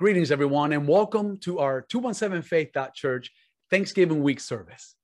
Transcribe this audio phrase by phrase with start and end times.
[0.00, 3.30] Greetings, everyone, and welcome to our 217 Faith Church
[3.68, 4.94] Thanksgiving week service,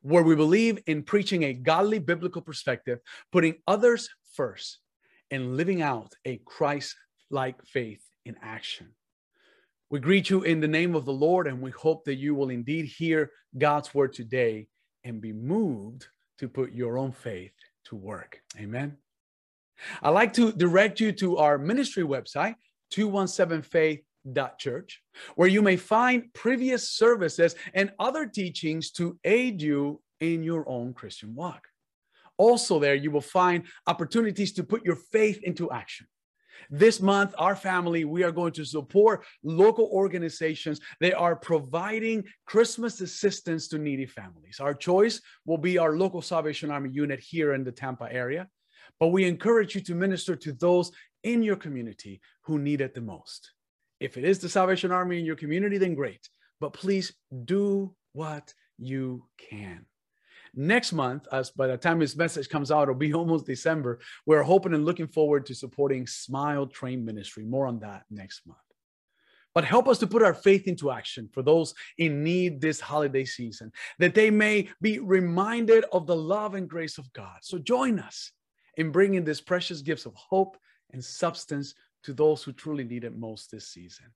[0.00, 2.98] where we believe in preaching a godly biblical perspective,
[3.30, 4.80] putting others first,
[5.30, 6.96] and living out a Christ
[7.30, 8.88] like faith in action.
[9.90, 12.50] We greet you in the name of the Lord, and we hope that you will
[12.50, 14.66] indeed hear God's word today
[15.04, 17.52] and be moved to put your own faith
[17.84, 18.40] to work.
[18.58, 18.96] Amen.
[20.02, 22.56] I'd like to direct you to our ministry website,
[22.92, 24.02] 217faith.church,
[25.34, 30.94] where you may find previous services and other teachings to aid you in your own
[30.94, 31.66] Christian walk.
[32.38, 36.06] Also, there you will find opportunities to put your faith into action.
[36.70, 40.80] This month, our family, we are going to support local organizations.
[41.00, 44.60] They are providing Christmas assistance to needy families.
[44.60, 48.48] Our choice will be our local Salvation Army unit here in the Tampa area.
[49.00, 50.92] But we encourage you to minister to those
[51.24, 53.52] in your community who need it the most.
[54.02, 56.28] If it is the Salvation Army in your community, then great.
[56.60, 57.12] But please
[57.44, 59.86] do what you can.
[60.54, 64.00] Next month, as by the time this message comes out, it'll be almost December.
[64.26, 67.44] We're hoping and looking forward to supporting Smile Train Ministry.
[67.44, 68.58] More on that next month.
[69.54, 73.24] But help us to put our faith into action for those in need this holiday
[73.24, 77.36] season, that they may be reminded of the love and grace of God.
[77.42, 78.32] So join us
[78.76, 80.56] in bringing these precious gifts of hope
[80.90, 84.06] and substance to those who truly need it most this season.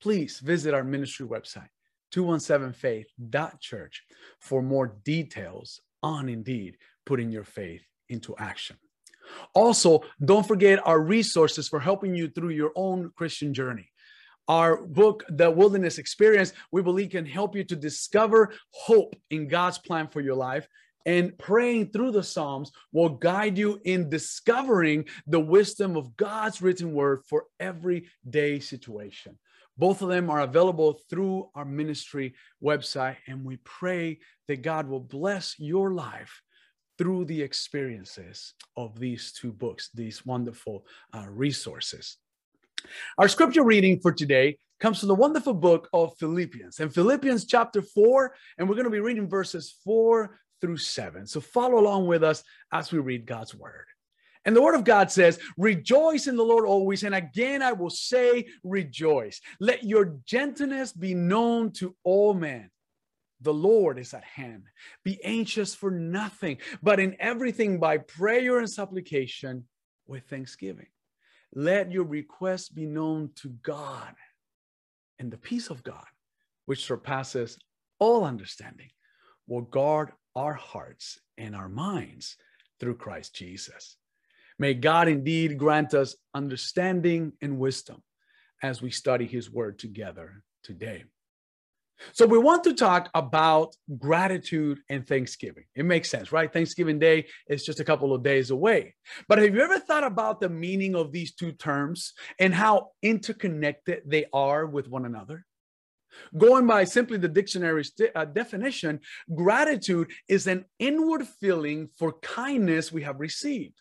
[0.00, 1.68] Please visit our ministry website,
[2.14, 4.04] 217faith.church,
[4.40, 8.76] for more details on indeed putting your faith into action.
[9.54, 13.90] Also, don't forget our resources for helping you through your own Christian journey.
[14.48, 19.78] Our book, The Wilderness Experience, we believe can help you to discover hope in God's
[19.78, 20.68] plan for your life
[21.06, 26.92] and praying through the Psalms will guide you in discovering the wisdom of God's written
[26.92, 29.38] word for everyday situation.
[29.78, 34.18] Both of them are available through our ministry website, and we pray
[34.48, 36.42] that God will bless your life
[36.98, 42.16] through the experiences of these two books, these wonderful uh, resources.
[43.18, 47.82] Our scripture reading for today comes from the wonderful book of Philippians In Philippians chapter
[47.82, 51.26] 4, and we're going to be reading verses 4 through 7.
[51.26, 53.86] So follow along with us as we read God's word.
[54.44, 57.02] And the word of God says, Rejoice in the Lord always.
[57.02, 59.40] And again, I will say, Rejoice.
[59.58, 62.70] Let your gentleness be known to all men.
[63.40, 64.64] The Lord is at hand.
[65.04, 69.64] Be anxious for nothing, but in everything by prayer and supplication
[70.06, 70.86] with thanksgiving.
[71.52, 74.14] Let your requests be known to God.
[75.18, 76.06] And the peace of God,
[76.66, 77.58] which surpasses
[77.98, 78.90] all understanding,
[79.46, 82.36] will guard our hearts and our minds
[82.78, 83.96] through Christ Jesus.
[84.58, 88.02] May God indeed grant us understanding and wisdom
[88.62, 91.04] as we study his word together today.
[92.12, 95.64] So, we want to talk about gratitude and Thanksgiving.
[95.74, 96.52] It makes sense, right?
[96.52, 98.94] Thanksgiving Day is just a couple of days away.
[99.28, 104.02] But have you ever thought about the meaning of these two terms and how interconnected
[104.04, 105.46] they are with one another?
[106.36, 109.00] Going by simply the dictionary's de- uh, definition,
[109.34, 113.80] gratitude is an inward feeling for kindness we have received.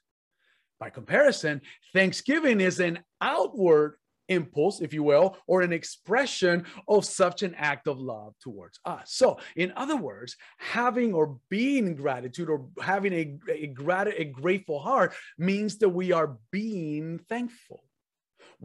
[0.79, 1.62] By comparison,
[1.94, 3.96] thanksgiving is an outward
[4.28, 9.13] impulse, if you will, or an expression of such an act of love towards us.
[9.13, 14.79] So, in other words, having or being gratitude or having a, a, grat- a grateful
[14.79, 17.84] heart means that we are being thankful.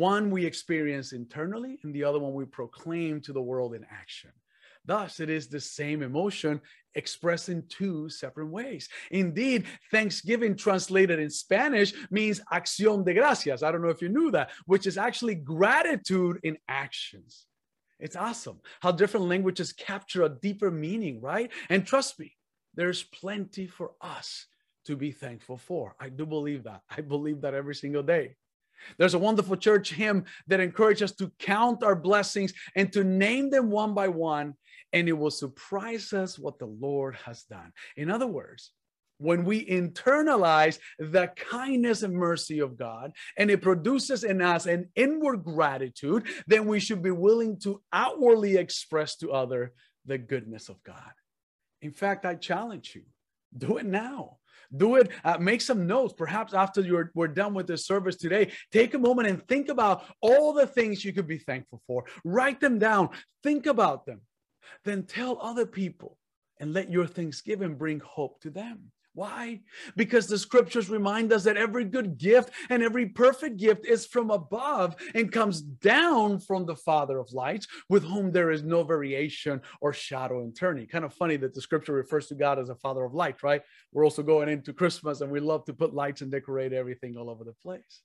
[0.00, 4.30] One we experience internally, and the other one we proclaim to the world in action.
[4.86, 6.58] Thus, it is the same emotion
[6.94, 8.88] expressed in two separate ways.
[9.10, 13.62] Indeed, Thanksgiving translated in Spanish means acción de gracias.
[13.62, 17.44] I don't know if you knew that, which is actually gratitude in actions.
[17.98, 21.50] It's awesome how different languages capture a deeper meaning, right?
[21.68, 22.38] And trust me,
[22.74, 24.46] there's plenty for us
[24.86, 25.94] to be thankful for.
[26.00, 26.80] I do believe that.
[26.88, 28.36] I believe that every single day.
[28.98, 33.50] There's a wonderful church hymn that encourages us to count our blessings and to name
[33.50, 34.54] them one by one,
[34.92, 37.72] and it will surprise us what the Lord has done.
[37.96, 38.72] In other words,
[39.18, 44.88] when we internalize the kindness and mercy of God and it produces in us an
[44.94, 49.74] inward gratitude, then we should be willing to outwardly express to other
[50.06, 51.12] the goodness of God.
[51.82, 53.02] In fact, I challenge you,
[53.56, 54.38] do it now.
[54.76, 55.10] Do it.
[55.24, 56.14] Uh, make some notes.
[56.16, 60.04] Perhaps after you're we're done with this service today, take a moment and think about
[60.20, 62.04] all the things you could be thankful for.
[62.24, 63.10] Write them down.
[63.42, 64.20] Think about them.
[64.84, 66.16] Then tell other people
[66.58, 68.92] and let your thanksgiving bring hope to them.
[69.12, 69.60] Why?
[69.96, 74.30] Because the scriptures remind us that every good gift and every perfect gift is from
[74.30, 79.60] above and comes down from the Father of lights, with whom there is no variation
[79.80, 80.86] or shadow in turning.
[80.86, 83.62] Kind of funny that the scripture refers to God as a Father of light, right?
[83.92, 87.30] We're also going into Christmas and we love to put lights and decorate everything all
[87.30, 88.02] over the place.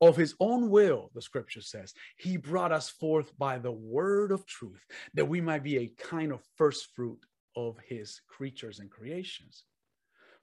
[0.00, 4.46] Of his own will, the scripture says, he brought us forth by the word of
[4.46, 4.84] truth,
[5.14, 7.20] that we might be a kind of first fruit
[7.56, 9.64] of his creatures and creations.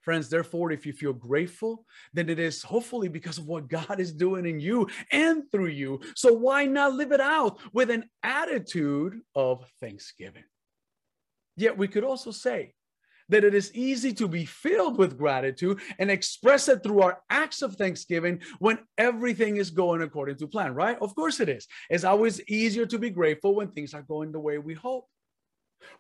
[0.02, 4.14] Friends, therefore, if you feel grateful, then it is hopefully because of what God is
[4.14, 6.00] doing in you and through you.
[6.16, 10.46] So why not live it out with an attitude of thanksgiving?
[11.58, 12.74] Yet we could also say
[13.28, 17.62] that it is easy to be filled with gratitude and express it through our acts
[17.62, 20.98] of thanksgiving when everything is going according to plan, right?
[21.00, 21.68] Of course it is.
[21.90, 25.06] It's always easier to be grateful when things are going the way we hope.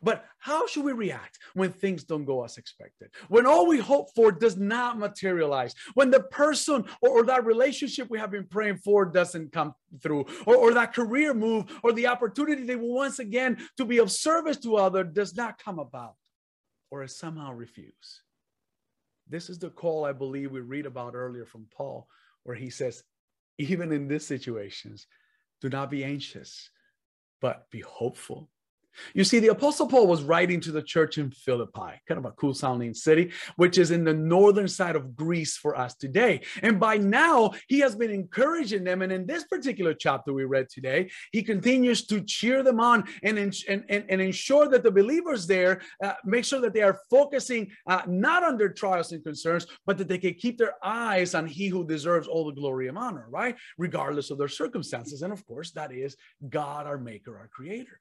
[0.01, 3.09] But how should we react when things don't go as expected?
[3.27, 5.75] When all we hope for does not materialize?
[5.93, 10.25] When the person or, or that relationship we have been praying for doesn't come through?
[10.45, 14.11] Or, or that career move or the opportunity they will once again to be of
[14.11, 16.15] service to others does not come about
[16.91, 18.21] or is somehow refused?
[19.27, 22.07] This is the call I believe we read about earlier from Paul,
[22.43, 23.03] where he says,
[23.59, 25.05] even in these situations,
[25.61, 26.69] do not be anxious,
[27.41, 28.49] but be hopeful
[29.13, 32.31] you see, the Apostle Paul was writing to the church in Philippi, kind of a
[32.31, 36.41] cool sounding city, which is in the northern side of Greece for us today.
[36.61, 39.01] And by now, he has been encouraging them.
[39.01, 43.37] And in this particular chapter we read today, he continues to cheer them on and,
[43.37, 47.71] and, and, and ensure that the believers there uh, make sure that they are focusing
[47.87, 51.45] uh, not on their trials and concerns, but that they can keep their eyes on
[51.45, 53.55] he who deserves all the glory and honor, right?
[53.77, 55.21] Regardless of their circumstances.
[55.21, 56.15] And of course, that is
[56.49, 57.99] God, our maker, our creator.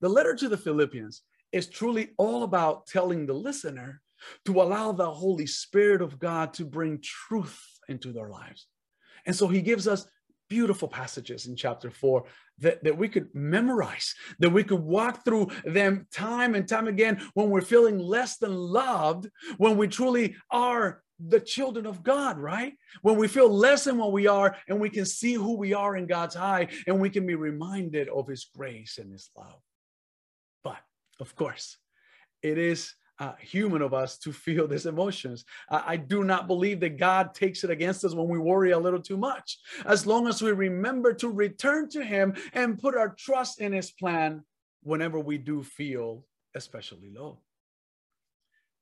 [0.00, 4.00] The letter to the Philippians is truly all about telling the listener
[4.44, 7.58] to allow the Holy Spirit of God to bring truth
[7.88, 8.66] into their lives.
[9.26, 10.06] And so he gives us
[10.48, 12.24] beautiful passages in chapter four
[12.58, 17.22] that, that we could memorize, that we could walk through them time and time again
[17.34, 22.72] when we're feeling less than loved, when we truly are the children of God, right?
[23.02, 25.96] When we feel less than what we are and we can see who we are
[25.96, 29.60] in God's eye and we can be reminded of his grace and his love.
[31.20, 31.76] Of course,
[32.42, 35.44] it is uh, human of us to feel these emotions.
[35.68, 38.78] I, I do not believe that God takes it against us when we worry a
[38.78, 39.58] little too much.
[39.84, 43.90] As long as we remember to return to Him and put our trust in His
[43.90, 44.42] plan
[44.82, 46.24] whenever we do feel
[46.54, 47.40] especially low.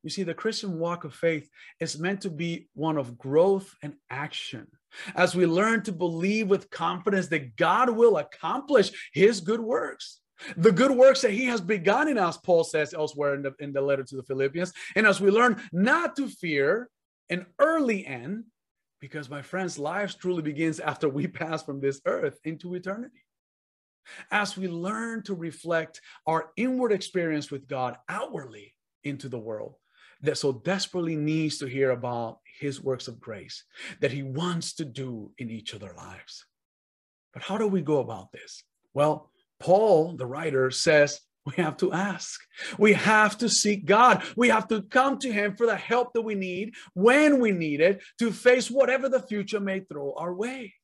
[0.04, 1.50] You see, the Christian walk of faith
[1.80, 4.68] is meant to be one of growth and action.
[5.16, 10.20] As we learn to believe with confidence that God will accomplish his good works.
[10.56, 13.72] The good works that he has begun in us, Paul says elsewhere in the, in
[13.72, 14.72] the letter to the Philippians.
[14.94, 16.88] And as we learn not to fear
[17.28, 18.44] an early end,
[19.00, 23.24] because my friends, life truly begins after we pass from this earth into eternity.
[24.30, 28.74] As we learn to reflect our inward experience with God outwardly
[29.04, 29.74] into the world
[30.22, 33.64] that so desperately needs to hear about his works of grace
[34.00, 36.46] that he wants to do in each of their lives.
[37.32, 38.64] But how do we go about this?
[38.94, 42.40] Well, Paul, the writer, says we have to ask.
[42.78, 44.22] We have to seek God.
[44.36, 47.80] We have to come to Him for the help that we need when we need
[47.80, 50.74] it to face whatever the future may throw our way.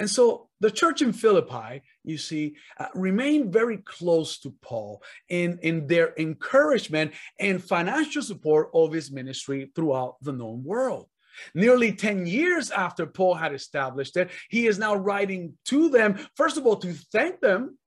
[0.00, 5.58] And so the church in Philippi, you see, uh, remained very close to Paul in,
[5.62, 11.09] in their encouragement and financial support of his ministry throughout the known world.
[11.54, 16.56] Nearly 10 years after Paul had established it, he is now writing to them, first
[16.56, 17.78] of all, to thank them,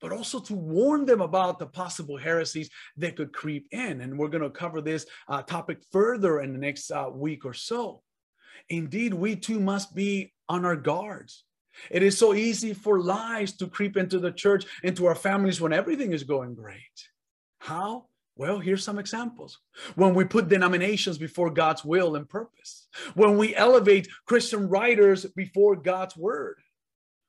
[0.00, 4.00] but also to warn them about the possible heresies that could creep in.
[4.00, 7.54] And we're going to cover this uh, topic further in the next uh, week or
[7.54, 8.02] so.
[8.68, 11.44] Indeed, we too must be on our guards.
[11.90, 15.72] It is so easy for lies to creep into the church, into our families when
[15.72, 16.80] everything is going great.
[17.58, 18.06] How?
[18.36, 19.58] Well, here's some examples.
[19.94, 25.74] When we put denominations before God's will and purpose, when we elevate Christian writers before
[25.74, 26.58] God's word,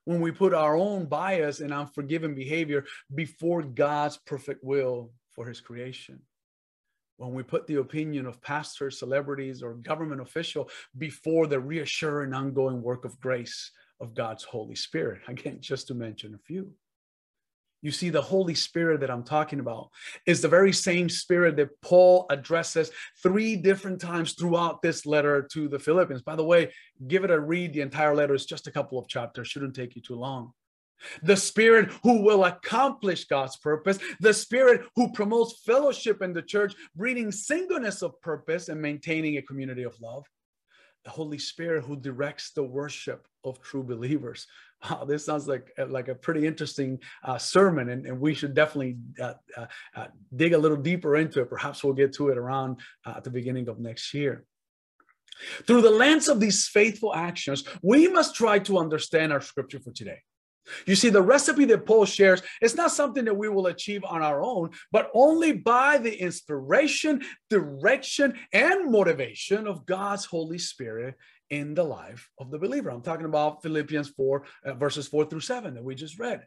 [0.03, 2.83] when we put our own bias and unforgiving behavior
[3.15, 6.21] before God's perfect will for his creation,
[7.15, 12.81] when we put the opinion of pastors, celebrities, or government official before the reassuring ongoing
[12.81, 13.71] work of grace
[14.01, 15.21] of God's Holy Spirit.
[15.27, 16.73] Again, just to mention a few.
[17.81, 19.89] You see, the Holy Spirit that I'm talking about
[20.25, 22.89] is the very same Spirit that Paul addresses
[23.21, 26.23] three different times throughout this letter to the Philippians.
[26.23, 26.71] By the way,
[27.07, 27.73] give it a read.
[27.73, 30.53] The entire letter is just a couple of chapters, shouldn't take you too long.
[31.23, 36.73] the spirit who will accomplish God's purpose, the spirit who promotes fellowship in the church,
[36.95, 40.25] breeding singleness of purpose and maintaining a community of love,
[41.03, 44.47] the Holy Spirit who directs the worship of true believers.
[44.83, 48.97] Wow, this sounds like like a pretty interesting uh, sermon, and, and we should definitely
[49.19, 49.65] uh, uh,
[49.95, 51.49] uh dig a little deeper into it.
[51.49, 54.45] Perhaps we'll get to it around uh, at the beginning of next year.
[55.65, 59.91] Through the lens of these faithful actions, we must try to understand our scripture for
[59.91, 60.19] today.
[60.85, 64.21] You see, the recipe that Paul shares is not something that we will achieve on
[64.21, 71.15] our own, but only by the inspiration, direction, and motivation of God's Holy Spirit
[71.49, 72.89] in the life of the believer.
[72.89, 76.45] I'm talking about Philippians 4, uh, verses 4 through 7 that we just read.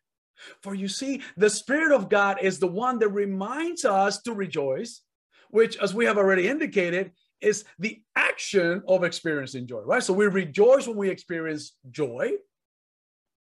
[0.63, 5.03] For you see, the Spirit of God is the one that reminds us to rejoice,
[5.51, 10.03] which, as we have already indicated, is the action of experiencing joy, right?
[10.03, 12.33] So we rejoice when we experience joy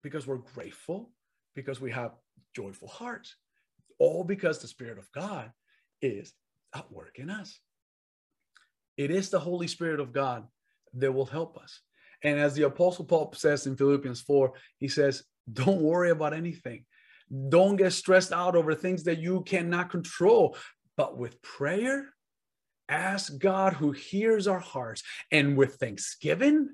[0.04, 1.12] because we're grateful,
[1.56, 2.12] because we have
[2.56, 3.36] joyful hearts,
[3.98, 5.52] all because the Spirit of God
[6.02, 6.34] is
[6.74, 7.60] at work in us.
[8.98, 10.48] It is the Holy Spirit of God
[10.96, 11.82] that will help us.
[12.24, 16.86] And as the Apostle Paul says in Philippians 4, he says, Don't worry about anything.
[17.50, 20.58] Don't get stressed out over things that you cannot control.
[20.98, 22.10] But with prayer,
[22.90, 25.04] ask God who hears our hearts.
[25.32, 26.70] And with thanksgiving,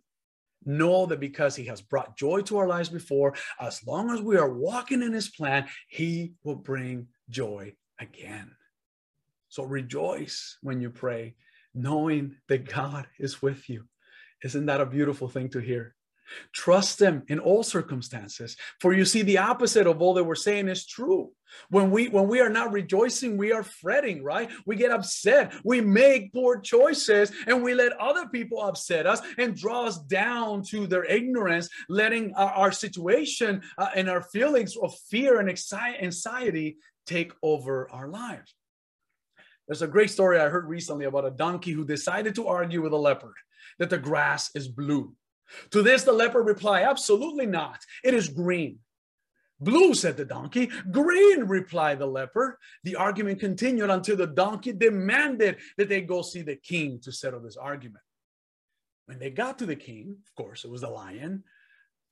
[0.66, 4.38] know that because he has brought joy to our lives before, as long as we
[4.38, 8.52] are walking in his plan, he will bring joy again.
[9.50, 11.36] So rejoice when you pray,
[11.74, 13.86] knowing that God is with you.
[14.46, 15.96] Isn't that a beautiful thing to hear?
[16.54, 18.56] Trust them in all circumstances.
[18.80, 21.32] For you see, the opposite of all that we're saying is true.
[21.70, 24.50] When we when we are not rejoicing, we are fretting, right?
[24.68, 25.54] We get upset.
[25.64, 30.64] We make poor choices, and we let other people upset us and draw us down
[30.70, 36.78] to their ignorance, letting our, our situation uh, and our feelings of fear and anxiety
[37.08, 38.54] take over our lives.
[39.68, 42.94] There's a great story I heard recently about a donkey who decided to argue with
[42.94, 43.34] a leopard
[43.80, 45.16] that the grass is blue.
[45.72, 47.80] To this, the leper replied, Absolutely not.
[48.04, 48.80] It is green.
[49.60, 50.70] Blue, said the donkey.
[50.92, 52.60] Green, replied the leper.
[52.84, 57.40] The argument continued until the donkey demanded that they go see the king to settle
[57.40, 58.04] this argument.
[59.06, 61.44] When they got to the king, of course, it was the lion,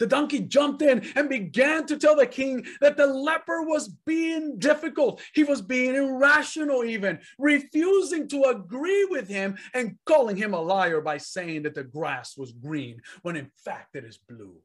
[0.03, 4.59] the donkey jumped in and began to tell the king that the leper was being
[4.59, 5.21] difficult.
[5.33, 10.99] He was being irrational, even refusing to agree with him and calling him a liar
[10.99, 14.57] by saying that the grass was green when in fact it is blue.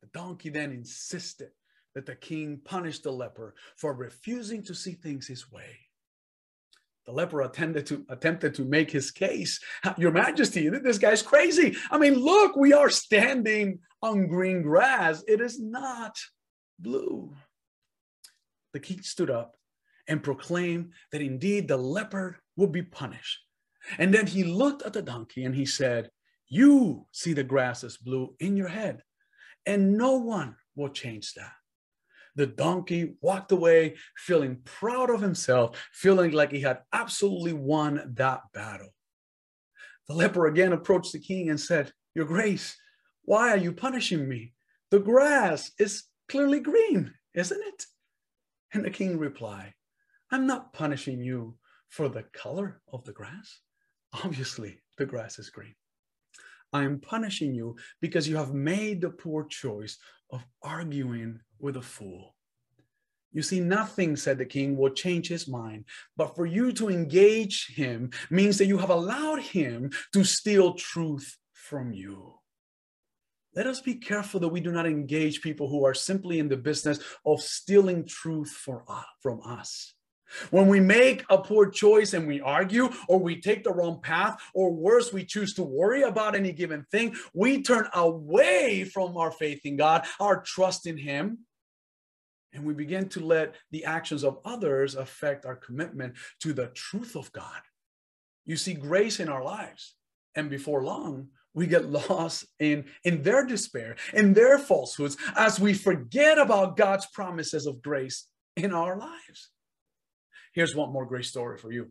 [0.00, 1.50] The donkey then insisted
[1.94, 5.76] that the king punish the leper for refusing to see things his way.
[7.04, 9.60] The leper attempted to attempted to make his case.
[9.98, 11.76] Your Majesty, this guy's crazy.
[11.90, 15.22] I mean, look, we are standing on green grass.
[15.26, 16.16] It is not
[16.78, 17.34] blue.
[18.72, 19.54] The king stood up
[20.08, 23.40] and proclaimed that indeed the leopard would be punished.
[23.98, 26.10] And then he looked at the donkey and he said,
[26.48, 29.02] You see the grass is blue in your head,
[29.66, 31.52] and no one will change that.
[32.34, 38.40] The donkey walked away feeling proud of himself, feeling like he had absolutely won that
[38.54, 38.94] battle.
[40.08, 42.76] The leper again approached the king and said, Your grace,
[43.24, 44.52] why are you punishing me?
[44.90, 47.86] The grass is clearly green, isn't it?
[48.74, 49.74] And the king replied,
[50.30, 51.56] I'm not punishing you
[51.88, 53.60] for the color of the grass.
[54.24, 55.74] Obviously, the grass is green.
[56.72, 59.98] I am punishing you because you have made the poor choice
[60.30, 62.34] of arguing with a fool.
[63.32, 65.84] You see, nothing, said the king, will change his mind.
[66.16, 71.36] But for you to engage him means that you have allowed him to steal truth
[71.52, 72.34] from you.
[73.54, 76.56] Let us be careful that we do not engage people who are simply in the
[76.56, 79.94] business of stealing truth for, uh, from us.
[80.50, 84.40] When we make a poor choice and we argue, or we take the wrong path,
[84.54, 89.30] or worse, we choose to worry about any given thing, we turn away from our
[89.30, 91.40] faith in God, our trust in Him,
[92.54, 97.14] and we begin to let the actions of others affect our commitment to the truth
[97.16, 97.60] of God.
[98.44, 99.94] You see grace in our lives,
[100.34, 105.74] and before long, we get lost in, in their despair, in their falsehoods, as we
[105.74, 109.50] forget about God's promises of grace in our lives.
[110.54, 111.90] Here's one more great story for you.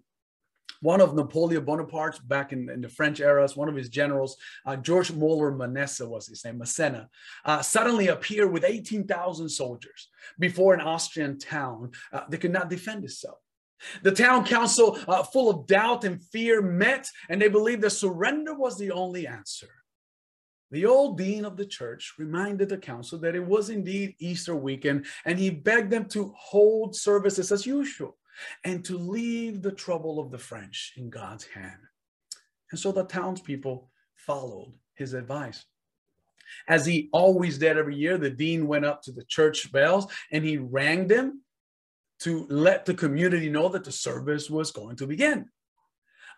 [0.82, 4.76] One of Napoleon Bonaparte's back in, in the French eras, one of his generals, uh,
[4.76, 7.08] George Muller Manessa was his name, Massena,
[7.46, 13.04] uh, suddenly appeared with 18,000 soldiers before an Austrian town uh, that could not defend
[13.04, 13.38] itself.
[14.04, 18.54] The town council, uh, full of doubt and fear, met and they believed that surrender
[18.54, 19.70] was the only answer.
[20.72, 25.06] The old dean of the church reminded the council that it was indeed Easter weekend,
[25.26, 28.18] and he begged them to hold services as usual
[28.64, 31.82] and to leave the trouble of the French in God's hand.
[32.72, 35.66] And so the townspeople followed his advice.
[36.68, 40.44] As he always did every year, the dean went up to the church bells and
[40.44, 41.42] he rang them
[42.22, 45.50] to let the community know that the service was going to begin.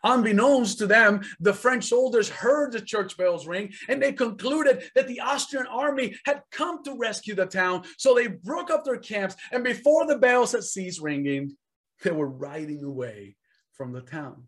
[0.06, 5.08] Unbeknownst to them, the French soldiers heard the church bells ring and they concluded that
[5.08, 7.84] the Austrian army had come to rescue the town.
[7.98, 11.56] So they broke up their camps, and before the bells had ceased ringing,
[12.04, 13.38] they were riding away
[13.72, 14.44] from the town.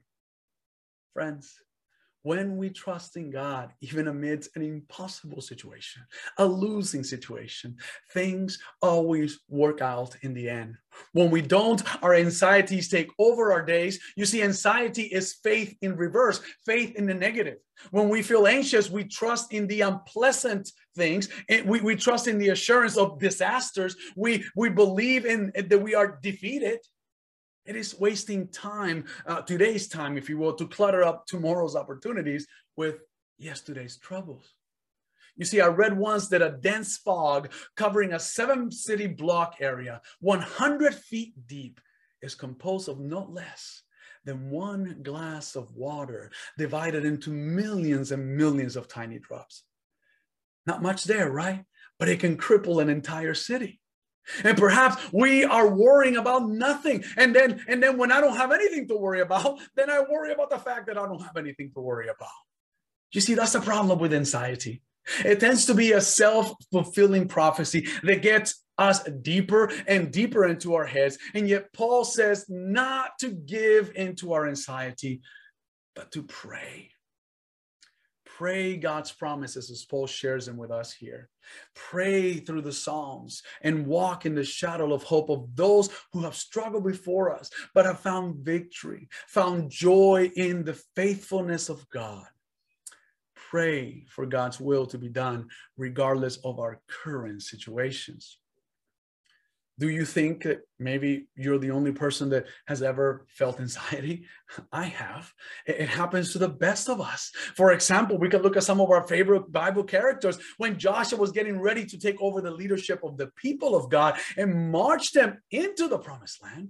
[1.14, 1.58] Friends,
[2.26, 6.02] when we trust in God, even amidst an impossible situation,
[6.40, 7.78] a losing situation,
[8.14, 10.76] things always work out in the end.
[11.12, 14.00] When we don't, our anxieties take over our days.
[14.16, 17.60] You see, anxiety is faith in reverse, faith in the negative.
[17.92, 21.30] When we feel anxious, we trust in the unpleasant things.
[21.64, 23.96] We, we trust in the assurance of disasters.
[24.16, 26.80] We, we believe in that we are defeated.
[27.66, 32.48] It is wasting time, uh, today's time, if you will, to clutter up tomorrow's opportunities
[32.78, 33.00] with
[33.38, 34.54] yesterday's troubles.
[35.36, 40.02] You see, I read once that a dense fog covering a seven city block area,
[40.22, 41.82] 100 feet deep,
[42.22, 43.82] is composed of no less
[44.24, 49.64] than one glass of water divided into millions and millions of tiny drops.
[50.66, 51.64] Not much there, right?
[52.00, 53.80] But it can cripple an entire city.
[54.44, 57.04] And perhaps we are worrying about nothing.
[57.18, 60.34] And then, and then when I don't have anything to worry about, then I worry
[60.34, 62.30] about the fact that I don't have anything to worry about.
[63.12, 64.82] You see, that's the problem with anxiety.
[65.24, 70.74] It tends to be a self fulfilling prophecy that gets us deeper and deeper into
[70.74, 71.18] our heads.
[71.34, 75.22] And yet, Paul says not to give into our anxiety,
[75.96, 76.90] but to pray
[78.38, 81.30] pray God's promises as Paul shares them with us here.
[81.74, 86.36] Pray through the Psalms and walk in the shadow of hope of those who have
[86.36, 92.26] struggled before us, but have found victory, found joy in the faithfulness of God.
[93.36, 98.40] Pray for God's will to be done, regardless of our current situations
[99.78, 100.48] do you think
[100.80, 104.26] maybe you're the only person that has ever felt anxiety?
[104.72, 105.34] I have.
[105.66, 107.32] It happens to the best of us.
[107.56, 111.32] For example, we could look at some of our favorite Bible characters when Joshua was
[111.32, 115.42] getting ready to take over the leadership of the people of God and march them
[115.52, 116.70] into the promised land.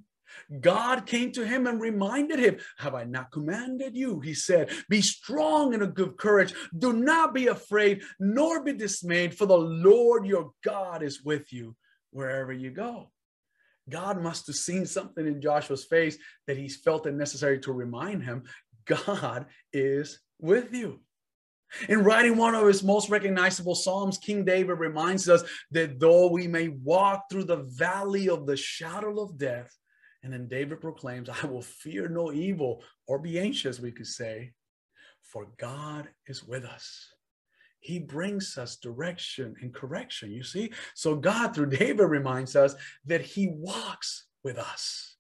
[0.60, 4.20] God came to him and reminded him, Have I not commanded you?
[4.20, 6.54] He said, Be strong and of good courage.
[6.78, 11.76] Do not be afraid, nor be dismayed, for the Lord your God is with you
[12.16, 13.12] wherever you go.
[13.90, 18.24] God must have seen something in Joshua's face that he felt it necessary to remind
[18.24, 18.44] him
[18.86, 21.02] God is with you.
[21.90, 26.48] In writing one of his most recognizable Psalms, King David reminds us that though we
[26.48, 29.76] may walk through the valley of the shadow of death,
[30.24, 34.54] and then David proclaims, I will fear no evil or be anxious, we could say,
[35.22, 37.15] for God is with us
[37.86, 40.72] he brings us direction and correction, you see?
[40.96, 42.74] So God, through David, reminds us
[43.06, 45.18] that he walks with us.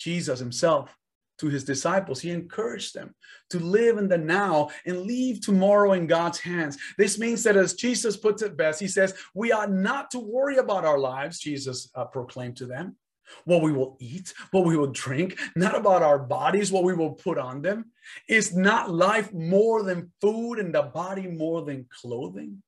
[0.00, 0.90] Jesus himself,
[1.38, 3.14] to his disciples, he encouraged them
[3.50, 6.78] to live in the now and leave tomorrow in God's hands.
[6.98, 10.56] This means that, as Jesus puts it best, he says, We ought not to worry
[10.56, 12.96] about our lives, Jesus uh, proclaimed to them
[13.44, 17.12] what we will eat, what we will drink, not about our bodies, what we will
[17.12, 17.86] put on them.
[18.28, 22.62] Is not life more than food and the body more than clothing?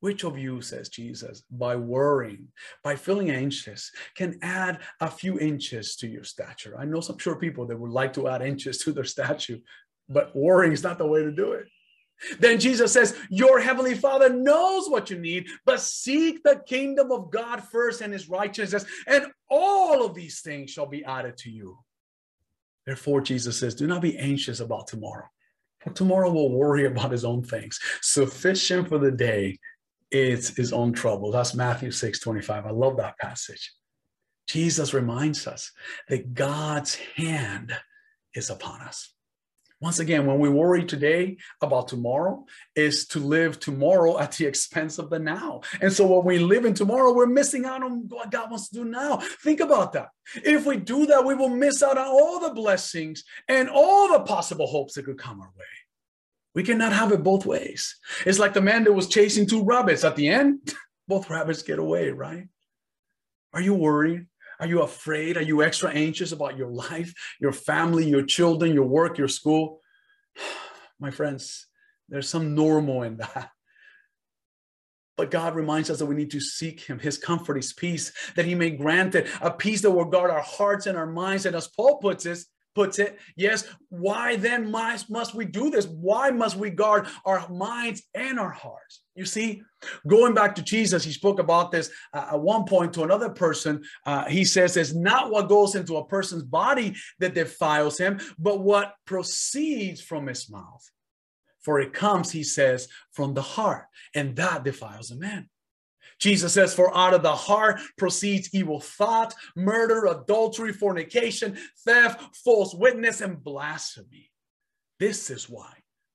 [0.00, 2.48] Which of you, says Jesus, by worrying,
[2.84, 6.76] by feeling anxious, can add a few inches to your stature?
[6.78, 9.58] I know some sure people that would like to add inches to their stature,
[10.08, 11.66] but worrying is not the way to do it.
[12.38, 17.30] Then Jesus says, Your heavenly Father knows what you need, but seek the kingdom of
[17.30, 21.78] God first and his righteousness, and all of these things shall be added to you.
[22.86, 25.26] Therefore, Jesus says, Do not be anxious about tomorrow,
[25.80, 27.78] for tomorrow will worry about his own things.
[28.00, 29.58] Sufficient for the day
[30.10, 31.30] is his own trouble.
[31.30, 32.66] That's Matthew 6 25.
[32.66, 33.72] I love that passage.
[34.46, 35.70] Jesus reminds us
[36.08, 37.76] that God's hand
[38.34, 39.12] is upon us.
[39.80, 44.98] Once again, when we worry today about tomorrow, is to live tomorrow at the expense
[44.98, 45.60] of the now.
[45.80, 48.74] And so when we live in tomorrow, we're missing out on what God wants to
[48.76, 49.18] do now.
[49.44, 50.08] Think about that.
[50.34, 54.20] If we do that, we will miss out on all the blessings and all the
[54.20, 55.64] possible hopes that could come our way.
[56.54, 57.96] We cannot have it both ways.
[58.26, 60.02] It's like the man that was chasing two rabbits.
[60.02, 60.74] At the end,
[61.08, 62.48] both rabbits get away, right?
[63.52, 64.26] Are you worried?
[64.60, 65.36] Are you afraid?
[65.36, 69.80] Are you extra anxious about your life, your family, your children, your work, your school?
[71.00, 71.66] My friends,
[72.08, 73.50] There's some normal in that.
[75.16, 78.44] But God reminds us that we need to seek Him, His comfort, His peace, that
[78.44, 81.44] He may grant it, a peace that will guard our hearts and our minds.
[81.44, 82.38] And as Paul puts it,
[82.78, 85.86] puts it, yes, why then must, we do this?
[85.86, 89.02] Why must we guard our minds and our hearts?
[89.16, 89.62] You see,
[90.06, 93.82] going back to Jesus, he spoke about this uh, at one point to another person.
[94.06, 98.60] Uh, he says, It's not what goes into a person's body that defiles him, but
[98.60, 100.88] what proceeds from his mouth.
[101.62, 105.48] For it comes, he says, from the heart, and that defiles a man.
[106.18, 112.74] Jesus says, For out of the heart proceeds evil thought, murder, adultery, fornication, theft, false
[112.74, 114.30] witness, and blasphemy.
[114.98, 115.72] This is why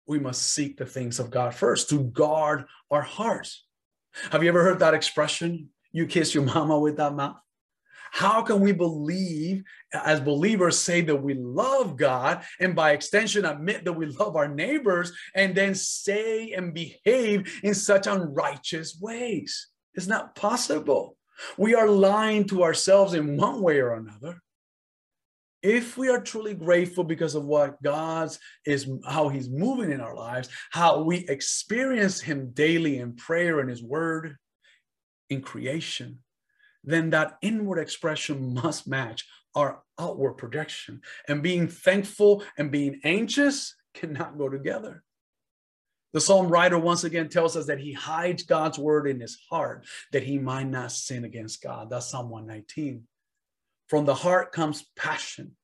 [0.07, 3.65] we must seek the things of God first to guard our hearts.
[4.31, 5.69] Have you ever heard that expression?
[5.91, 7.37] You kiss your mama with that mouth?
[8.11, 13.85] How can we believe, as believers, say that we love God and by extension admit
[13.85, 19.69] that we love our neighbors and then say and behave in such unrighteous ways?
[19.95, 21.17] It's not possible.
[21.57, 24.41] We are lying to ourselves in one way or another.
[25.61, 30.15] If we are truly grateful because of what God's is, how He's moving in our
[30.15, 34.35] lives, how we experience Him daily in prayer and His Word,
[35.29, 36.19] in creation,
[36.83, 39.25] then that inward expression must match
[39.55, 41.01] our outward projection.
[41.27, 45.03] And being thankful and being anxious cannot go together.
[46.13, 49.85] The psalm writer once again tells us that he hides God's word in his heart
[50.11, 51.89] that he might not sin against God.
[51.89, 53.03] That's Psalm 119.
[53.87, 55.55] From the heart comes passion.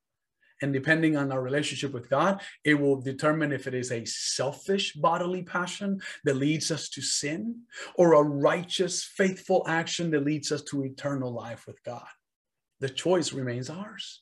[0.62, 4.92] And depending on our relationship with God, it will determine if it is a selfish
[4.94, 7.62] bodily passion that leads us to sin
[7.96, 12.08] or a righteous, faithful action that leads us to eternal life with God.
[12.82, 14.22] The choice remains ours.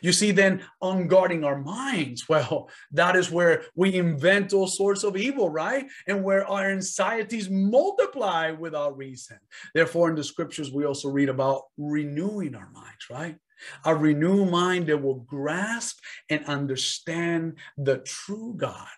[0.00, 5.16] You see, then unguarding our minds, well, that is where we invent all sorts of
[5.16, 5.86] evil, right?
[6.06, 9.38] And where our anxieties multiply without reason.
[9.74, 13.36] Therefore, in the scriptures, we also read about renewing our minds, right?
[13.84, 18.88] A renewed mind that will grasp and understand the true God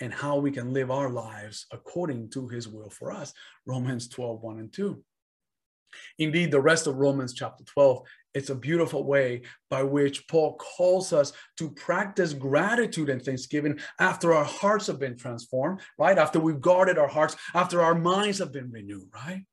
[0.00, 3.32] and how we can live our lives according to his will for us.
[3.66, 5.02] Romans 12, 1 and 2.
[6.18, 8.02] Indeed, the rest of Romans chapter 12
[8.34, 14.34] it's a beautiful way by which Paul calls us to practice gratitude and thanksgiving after
[14.34, 16.18] our hearts have been transformed, right?
[16.18, 19.44] After we've guarded our hearts, after our minds have been renewed, right?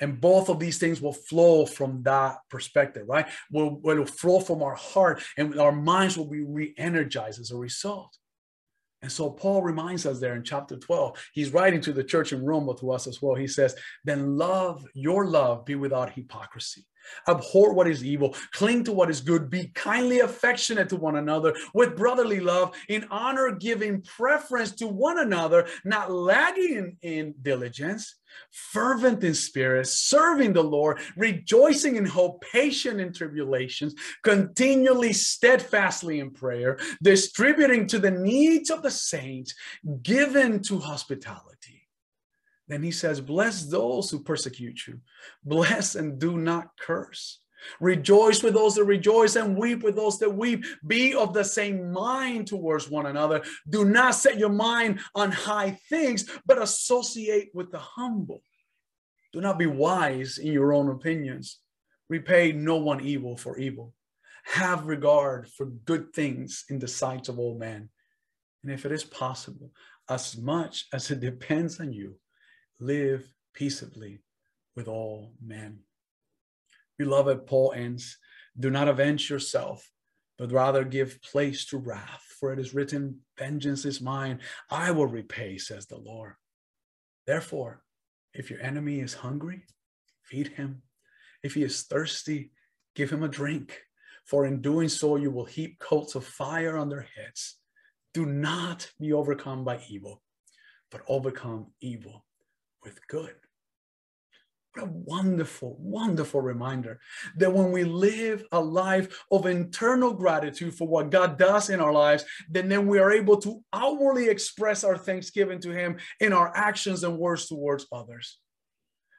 [0.00, 3.26] And both of these things will flow from that perspective, right?
[3.50, 7.56] Will, will flow from our heart and our minds will be re energized as a
[7.56, 8.18] result.
[9.02, 12.44] And so Paul reminds us there in chapter 12, he's writing to the church in
[12.44, 13.34] Rome, but to us as well.
[13.34, 16.84] He says, Then love, your love, be without hypocrisy.
[17.28, 21.54] Abhor what is evil, cling to what is good, be kindly affectionate to one another
[21.74, 28.16] with brotherly love, in honor giving preference to one another, not lagging in diligence,
[28.50, 36.30] fervent in spirit, serving the Lord, rejoicing in hope, patient in tribulations, continually steadfastly in
[36.30, 39.54] prayer, distributing to the needs of the saints,
[40.02, 41.75] given to hospitality.
[42.68, 45.00] Then he says, Bless those who persecute you,
[45.44, 47.40] bless and do not curse.
[47.80, 50.64] Rejoice with those that rejoice and weep with those that weep.
[50.86, 53.42] Be of the same mind towards one another.
[53.68, 58.42] Do not set your mind on high things, but associate with the humble.
[59.32, 61.58] Do not be wise in your own opinions.
[62.08, 63.94] Repay no one evil for evil.
[64.44, 67.88] Have regard for good things in the sight of all men.
[68.62, 69.72] And if it is possible,
[70.08, 72.16] as much as it depends on you,
[72.78, 74.20] live peaceably
[74.74, 75.80] with all men.
[76.98, 78.18] Beloved, Paul ends,
[78.58, 79.90] do not avenge yourself,
[80.38, 85.06] but rather give place to wrath, for it is written, Vengeance is mine, I will
[85.06, 86.34] repay, says the Lord.
[87.26, 87.82] Therefore,
[88.34, 89.64] if your enemy is hungry,
[90.22, 90.82] feed him.
[91.42, 92.50] If he is thirsty,
[92.94, 93.80] give him a drink,
[94.24, 97.56] for in doing so you will heap coats of fire on their heads.
[98.12, 100.22] Do not be overcome by evil,
[100.90, 102.25] but overcome evil
[102.86, 103.34] with good.
[104.72, 107.00] What a wonderful, wonderful reminder
[107.38, 111.92] that when we live a life of internal gratitude for what God does in our
[111.92, 116.54] lives, then, then we are able to outwardly express our thanksgiving to Him in our
[116.54, 118.38] actions and words towards others.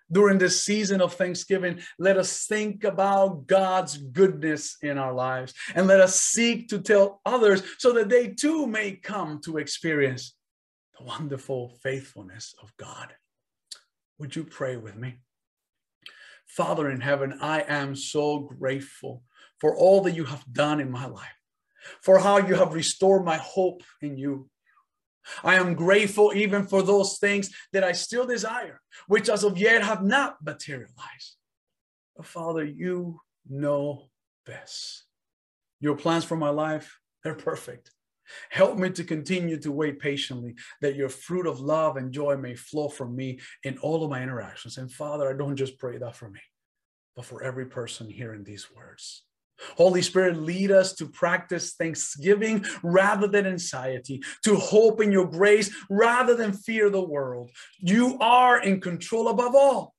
[0.10, 5.88] During this season of Thanksgiving, let us think about God's goodness in our lives and
[5.88, 10.34] let us seek to tell others so that they too may come to experience
[10.98, 13.14] the wonderful faithfulness of God.
[14.20, 15.18] Would you pray with me?
[16.46, 19.24] Father in heaven, I am so grateful
[19.60, 21.28] for all that you have done in my life,
[22.02, 24.50] for how you have restored my hope in you,
[25.44, 29.84] I am grateful even for those things that I still desire, which as of yet
[29.84, 31.36] have not materialized.
[32.16, 34.10] But Father, you know
[34.46, 35.06] best.
[35.80, 37.92] Your plans for my life, they're perfect.
[38.50, 42.56] Help me to continue to wait patiently that your fruit of love and joy may
[42.56, 44.78] flow from me in all of my interactions.
[44.78, 46.40] And Father, I don't just pray that for me,
[47.16, 49.24] but for every person hearing these words.
[49.76, 55.74] Holy Spirit, lead us to practice thanksgiving rather than anxiety, to hope in your grace
[55.90, 57.50] rather than fear the world.
[57.80, 59.96] You are in control above all.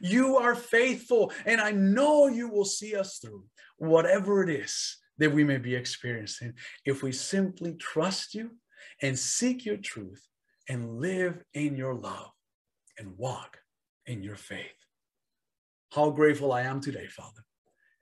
[0.00, 3.44] You are faithful, and I know you will see us through
[3.78, 6.52] whatever it is that we may be experiencing
[6.84, 8.50] if we simply trust you
[9.02, 10.26] and seek your truth
[10.68, 12.32] and live in your love
[12.98, 13.58] and walk
[14.06, 14.80] in your faith.
[15.92, 17.44] How grateful I am today, Father.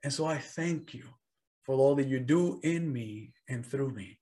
[0.03, 1.03] And so I thank you
[1.61, 4.17] for all that you do in me and through me.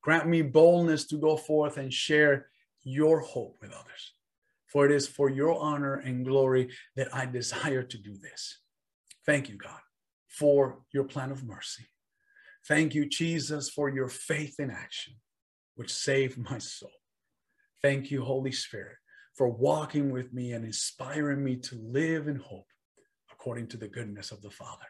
[0.00, 2.46] Grant me boldness to go forth and share
[2.84, 4.12] your hope with others.
[4.68, 8.60] For it is for your honor and glory that I desire to do this.
[9.26, 9.80] Thank you, God,
[10.28, 11.88] for your plan of mercy.
[12.68, 15.14] Thank you, Jesus, for your faith in action,
[15.74, 16.90] which saved my soul.
[17.82, 18.96] Thank you, Holy Spirit,
[19.36, 22.66] for walking with me and inspiring me to live in hope
[23.32, 24.86] according to the goodness of the Father.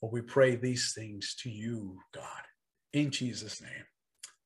[0.00, 2.42] For we pray these things to you, God,
[2.92, 3.86] in Jesus' name,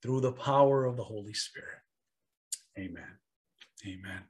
[0.02, 1.80] through the power of the Holy Spirit.
[2.78, 3.18] Amen.
[3.86, 4.22] Amen.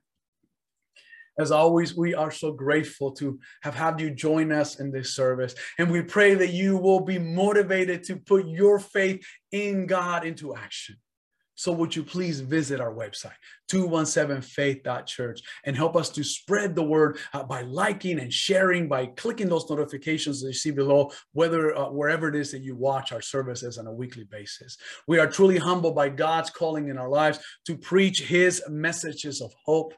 [1.38, 5.54] As always, we are so grateful to have had you join us in this service.
[5.78, 10.54] And we pray that you will be motivated to put your faith in God into
[10.54, 10.96] action.
[11.56, 13.32] So would you please visit our website,
[13.72, 19.48] 217faith.church, and help us to spread the word uh, by liking and sharing, by clicking
[19.48, 23.22] those notifications that you see below, whether uh, wherever it is that you watch our
[23.22, 24.76] services on a weekly basis.
[25.08, 29.54] We are truly humbled by God's calling in our lives to preach his messages of
[29.64, 29.94] hope,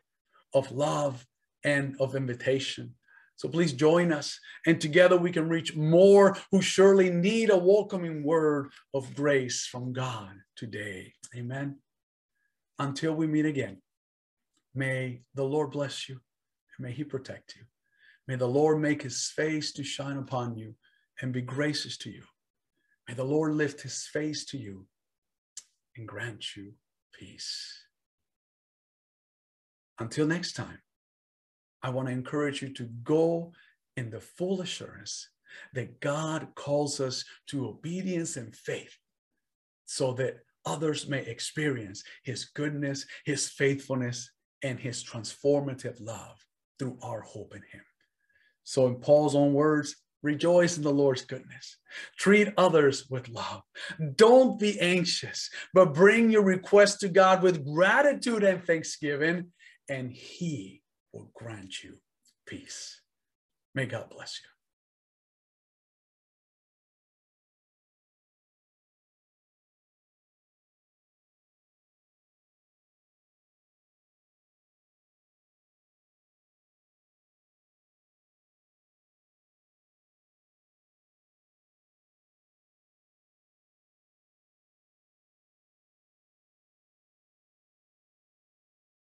[0.55, 1.27] of love,
[1.65, 2.95] and of invitation.
[3.37, 8.25] So please join us, and together we can reach more who surely need a welcoming
[8.25, 11.13] word of grace from God today.
[11.37, 11.77] Amen.
[12.81, 13.81] Until we meet again,
[14.75, 16.21] may the Lord bless you
[16.77, 17.63] and may he protect you.
[18.27, 20.75] May the Lord make his face to shine upon you
[21.23, 22.23] and be gracious to you.
[23.09, 24.87] May the Lord lift his face to you
[25.97, 26.73] and grant you
[27.13, 27.85] peace.
[29.99, 30.79] Until next time,
[31.83, 33.53] I want to encourage you to go
[33.97, 35.29] in the full assurance
[35.75, 38.97] that God calls us to obedience and faith
[39.87, 44.31] so that others may experience his goodness, his faithfulness,
[44.63, 46.37] and his transformative love
[46.79, 47.83] through our hope in him.
[48.65, 51.79] So, in Paul's own words, rejoice in the Lord's goodness.
[52.19, 53.63] Treat others with love.
[54.17, 59.53] Don't be anxious, but bring your request to God with gratitude and thanksgiving,
[59.89, 60.83] and he
[61.19, 61.99] will grant you
[62.47, 63.01] peace.
[63.75, 64.58] May God bless you.